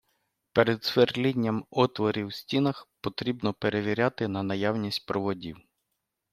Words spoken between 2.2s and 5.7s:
в стінах потрібно перевіряти на наявність проводів.